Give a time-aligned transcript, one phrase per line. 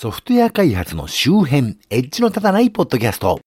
[0.00, 3.38] ソフトウェア開発の周辺、エッジの立たないポッドキャスト。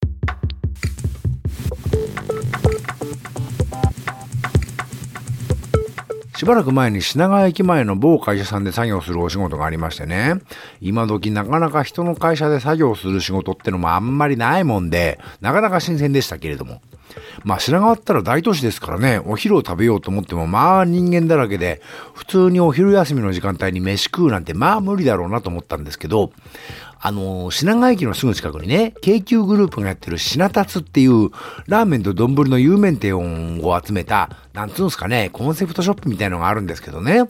[6.38, 10.36] しばらく前に品川駅前の某会社さんで作業するお仕事がありましてね。
[10.80, 16.84] 今時なかなか人の会社で作業する仕事ってのもあんまりないもんで、なかなか新鮮でしたけれども。
[17.44, 21.82] まあ品川ったら大都市ですからね、お昼を食べようと思ってもまあ人間だらけで、
[22.14, 26.32] 普通にお昼休みの時間帯に飯食うなんてまあ無理だろうなと思ったんですけど、
[27.06, 31.32] あの、品川駅のすぐ近くにね、京急グループがやってる品達っていう
[31.68, 37.24] ラーメンと丼の有名店を集めた、なんつうんすかね、コンセプトショップみたいのがあるんですけどね、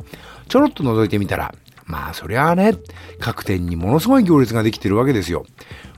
[0.48, 1.56] ちょろっと覗いてみたら、
[1.86, 2.76] まあそりゃあね、
[3.20, 5.46] 各店にものすごい行列ができてるわけですよ。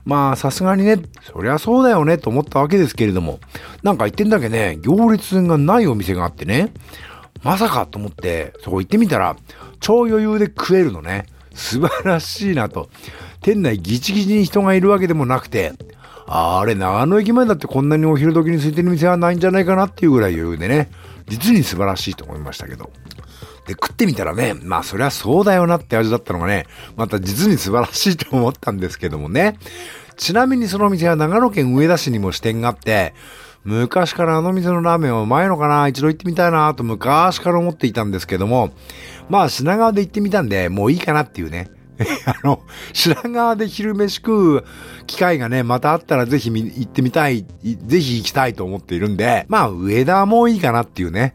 [0.06, 3.40] まあさすがにね、そりゃそうだよねと思ったわけですけれども、
[3.82, 6.72] なんか一点だけね、行列がないお店があってね、
[7.42, 9.36] まさかと思ってそこ行ってみたら、
[9.80, 11.26] 超余裕で食えるのね。
[11.54, 12.88] 素晴らしいなと。
[13.40, 15.72] 店内ギチギチに人がいるわけでもなくて、
[16.26, 20.90] あれ、長野駅前だってこんなにお昼時に空いてる店はないんじゃないかなっていうぐらい余裕でね、
[21.28, 22.90] 実に素晴らしいと思いましたけど。
[23.66, 29.58] で、食ってみたらね、まあそりゃそうだよなって味だったのがね、また実に素晴らしいと思ったんですけどもね。
[30.16, 33.14] ちなみにその店は長野県上田市にも支店があって、
[33.64, 38.70] 昔からあの店のラーメンはうまいのかな一度行ってみたいなと昔から思っていたんですけども、
[39.28, 41.70] まあ品川で行ってみたんで、もういいかなっていうね。
[42.26, 44.64] あの、品川で昼飯食う
[45.06, 47.46] 機会がね、またあったらぜひ行ってみたい、
[47.86, 51.34] ぜひ行きたいと思っているんで、まあ上田もいいかなっていうね。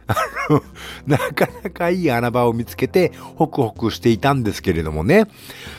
[1.08, 5.28] なかなかいい穴場を見つけて、ホクホクしていたんですけれどもね。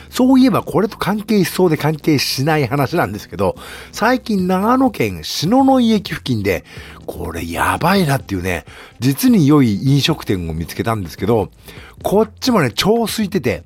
[0.09, 3.55] そういえばこれと関係しそうで関係しない話なんですけど、
[3.91, 6.63] 最近長野県篠ノ井駅付近で、
[7.05, 8.65] これやばいなっていうね、
[8.99, 11.49] 実に良い飲食店を見つけたんですけど、
[12.03, 13.63] こっちもね、超空いてて、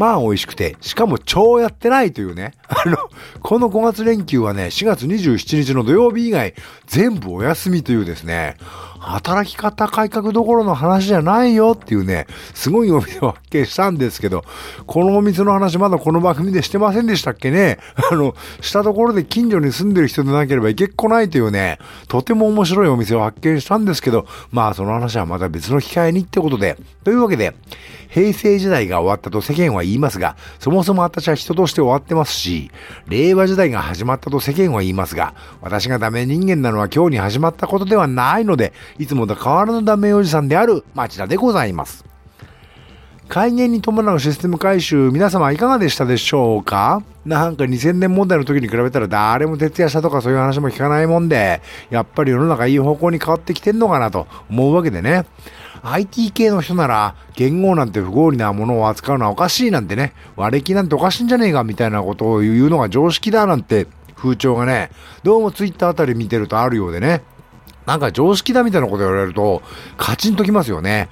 [0.00, 2.54] まあ美味しくて、しかも超やってないというね。
[2.66, 2.96] あの、
[3.42, 6.54] この5月連休はね、4月27日の土曜日以外、
[6.86, 8.56] 全部お休みというですね、
[9.00, 14.44] 働き方改革どころの話じゃないよっていうね、すごいお店を発見したんですけど、
[14.86, 17.78] このお店の話まだこの番組でしてませんでしたっけね？
[18.10, 21.78] あの、したところで近所に住んでる人でなければいけっこないというね、
[22.08, 27.54] とても面白いお店を発見したんですけど、まあその話はまた別の機会にってことで、というわけで、
[28.10, 32.70] 平成時代が終わったと世間は言いますが、そもそも私は人として終わってますし、
[33.06, 42.04] 令和時代が始まったと世間は言いますが、私がダメ人間なのは今日に始まったことではないので、いつもと変わらぬダメおじさんである町田でございます。
[43.28, 47.00] 改元に伴うシステム改修、皆様いかがでしたでしょうか？
[47.24, 55.26] なんか2000年問題の時に比べたら誰も徹夜したとかそういう話も聞かないもんで、やっぱり世の中いい方向に変わってきてんのかなと思うわけでね。
[55.82, 63.86] IT 系の人なら、言語なんて不合理なものを扱うのはおかしいなんてね、割れ気なんておかしいんじゃねえかみたいなことを言うのが常識だなんて
[64.16, 64.90] 風潮がね、
[65.22, 67.22] どうもツイッターあたり見てるとあるようでね、
[67.90, 69.62] なんか常識だみたいなこと言われると、
[69.96, 71.08] カチンときますよね。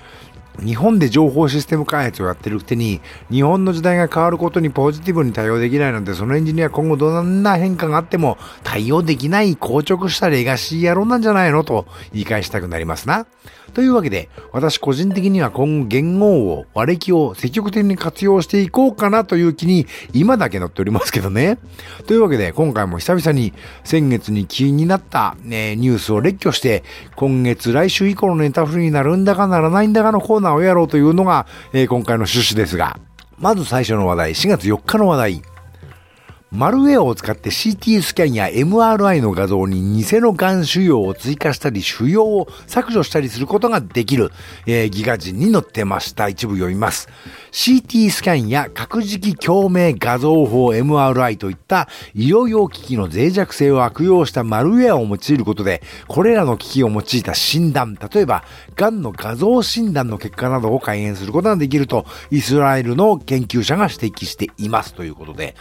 [0.65, 3.00] 日本で情報システム開発をやってるくてに、
[3.33, 13.27] 日本の時代が変わることにポジティブに対応できないなんて、そのエンジニア今後どんな変化があっても対応できない硬直したレガシー野郎なんじゃないのと言い返したくなりますな。
[13.75, 21.59] というわけで、私個人的には今後言語を、割れ気を積極的に活用していこうかなという気に、今だけ乗っておりますけどね。
[22.07, 23.53] というわけで、今回も久々に
[23.84, 26.84] 先月に気になった、ね、ニュースを列挙して、
[27.17, 32.99] 今月来週以降のネタフリになるんだかならないんだかのコーナーをやろうというのが、えー、今回の趣旨ですが、
[33.39, 35.58] まず最初の話題、4月4日の話題。
[36.50, 44.31] マルウェアを使って CT スキャンや MRI の画像に偽の癌腫瘍を追加したり腫瘍を削除したりすることができる、
[44.66, 46.26] えー、ギガ人に載ってました。
[46.28, 47.09] 一部読みます。
[47.53, 58.42] CT スキャンや核磁気共鳴画像法 MRI といった医療用機器の脆弱性を悪用したマルウェアを用いることで、これらの機器を用いた診断、例えば、
[58.75, 65.54] 癌の画像診断の結果などを改変することができると、イスラエルの研究者が指摘していますということで、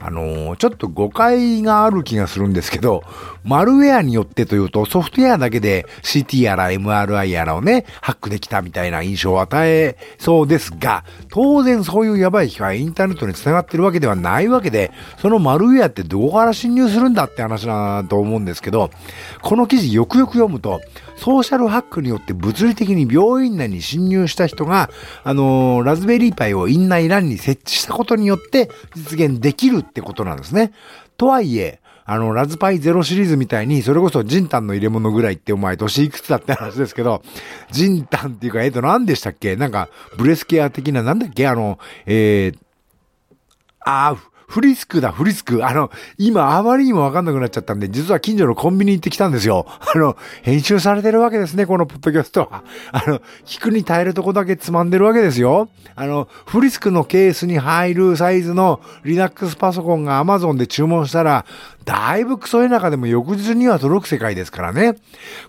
[0.00, 3.02] あのー、ちょっと誤解がある気がするんですけど、
[3.44, 18.90] マルウェアによってというと、ソフトウェアだけで CT やら MRI やらをね、ハックできたみたいな印象を与えそうですが、当然そういうやばい機械インターネットに繋がってるわけではないわけで、そのマルウェアってどこから侵入するんだって話だと思うんですけど、
[19.42, 20.80] この記事よくよく読むと、
[21.16, 24.90] ソーシャルハックによって物理的に病院内に侵入した人が、
[25.22, 30.72] あの、ラズベリーパイを院内欄に設置したことによって実現できるってことなんですね。
[31.16, 37.22] とはいえ、あの、ラズパイゼロシリーズみたいに、それこそジンタンの入れ物ぐらいってお前年いくつだって話ですけど、
[37.70, 39.56] ジンタンっていうか、えっ、と、何でしたっけ？
[39.56, 39.88] なんか、
[40.18, 41.46] ブレスケア的な、なんだっけ？
[41.48, 42.58] あの、えー、
[43.80, 45.66] あー、フリスクだ、フリスク。
[45.66, 49.66] あの、今あまりにもわかんなくなっちゃったんで、実は近所のコンビニ行ってきたんですよ。
[49.94, 52.62] あの、編集されてるわけですね、このポッドキャストは。
[52.92, 55.68] あの、聞くに耐えるとこだけつまんでるわけですよ。
[55.96, 61.44] あの、フリスクのケースに入るサイズの Linux パソコンが Amazon で注文したら、
[61.84, 64.96] だいぶクソい中でも翌日には届く世界ですからね。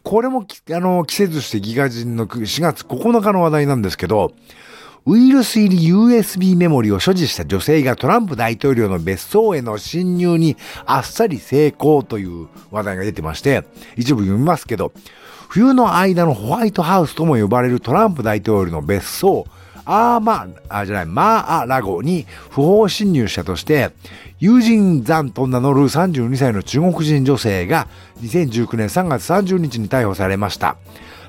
[0.03, 4.33] これも、あの、季節してギガ人の4月9日の話題なんですけど、
[5.07, 10.57] ウイルス入り USB メモリを所持した女性がトランプ大統領の別荘への侵入に
[10.88, 13.66] あっさり成功という話題が出てまして、
[13.96, 14.92] 一部読みますけど、
[15.48, 19.46] 冬の間のホワイトハウスとも呼ばれるトランプ大統領の別荘、
[19.86, 23.92] アーマ、あ、じゃない、マーラゴに不法侵入したとして、
[24.40, 27.88] 友人残と名乗る32歳の中国人女性が
[28.24, 30.78] 2019年3月30日に逮捕されました。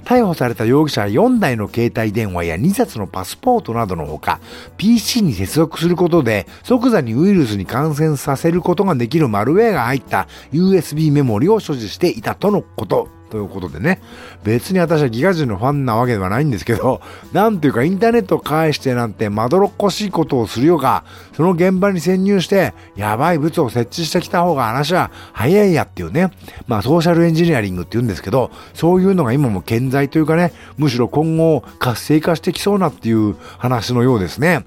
[0.07, 4.41] 逮捕された容疑者は4台の携帯電話や2冊のパスポートなどのほか、
[4.77, 13.16] PC に接続することで即座にウイルスに感染させることができるマルウェアが入った USB メモリを所持していたとのこと。
[13.31, 14.01] ということでね、
[14.45, 17.01] 別に私はギガ人のファンなわけではないんですけど、
[17.33, 26.31] なんていうかインターネットを介してなんてまどろっこしいことをするよが、その現場に潜入して、やばい物を設置してきた方が話は早いやっていうね、
[26.67, 34.65] まあソーシャルエンジニアリングって言うんですけど、そういうのが今も健在というかね、むしろ今後活性化してきそうなっていう話のようですね。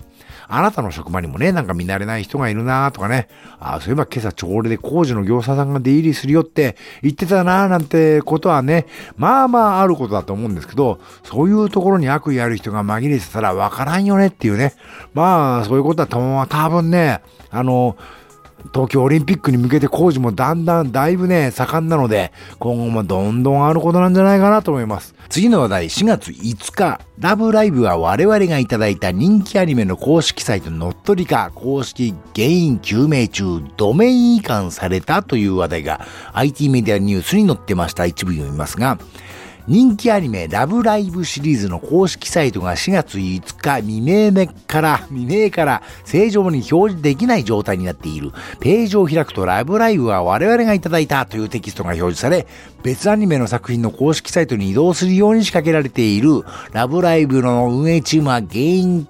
[0.52, 3.30] あなたの職場にもね、なんか見慣れない人がいるなとかね、
[3.60, 14.74] ああそういえば今朝朝礼で工事の業者さんが出入りするよって言ってたななんてことはね、まあまああることだと思うんですけど、そういうところに悪意ある人が紛れてたらわからんよねっていうね。
[15.14, 17.22] まあ、そういうことは多分ね、
[17.52, 17.96] あの、
[18.74, 25.16] 東京オリンピックに向けて工事もだんだんだいぶね、盛んなので、今後もどんどんあることなんじゃないかなと思います。
[25.30, 36.02] 次の話題、4月5日、ラブライブは我々がいただいた人気アニメの公式サイト乗っ取りか、公式原因究明中、ドメイン移管されたという話題が
[36.34, 38.06] IT メディアニュースに載ってました。
[38.06, 38.98] 一部読みますが、
[39.70, 48.32] 人気アニメラブライブシリーズの公式サイトが4月5日未明から、未明から正常に表示できない状態になっている。
[48.60, 52.48] ページを開くとラブライブは我々がいただいたというテキストが表示され、
[52.82, 59.08] 別アニメの作品の公式サイトに移動するように仕掛けられているラブライブの運営チームは原因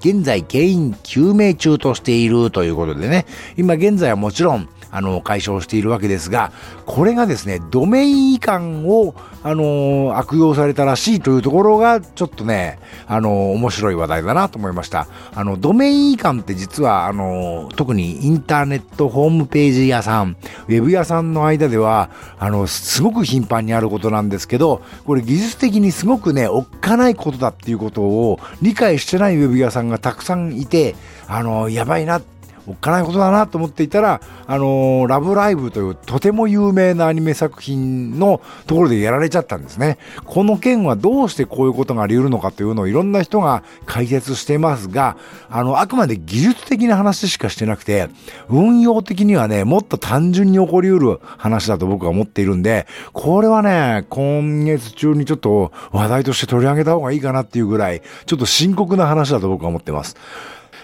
[0.00, 3.24] 現在原因究明中としているということでね、
[3.56, 6.52] 今現在はもちろんあの、解消しているわけですが、
[6.84, 15.08] これがですね、ドメイン移管を、あの、悪用されたらしいというところが、ちょっとね、あの、面白い話題だなと思いました。
[15.34, 20.36] あの、ドメイン移管って実は、あの、特にインターネットホームページ屋さん、
[20.68, 30.94] ウェブ屋さんの間では、あの、すごく頻繁にあることなんですけど、これ技術的にすごくね、おっかないことだっていうことを理解してないウェブ屋さんがたくさんいて、
[31.28, 39.98] あの、やばいなって、おっかないことだなと思っていたら、あのー、ラブライブというとても有名なアニメ作品のところでやられちゃったんですね。
[40.24, 45.16] この件はどうしてこういうことがあり得るのかというのをいろんな人が解説してますが、
[45.50, 48.08] あの、あくまで技術的な話しかしてなくて、
[48.48, 60.16] 運用的にはね、もっと単純に起こり得る話だと僕は思っているんで、これはね、今月中にちょっと話題として取り上げた方がいいかなっていうぐらい、ちょっと深刻な話だと僕は思ってます。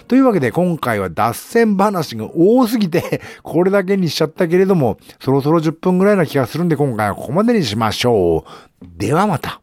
[0.09, 8.87] というわけで今回は脱線話が多すぎて、 これだけにしちゃったけれども、そろそろ10分ぐらいな気がするんで今回はここまでにしましょう。
[8.97, 9.61] ではまた。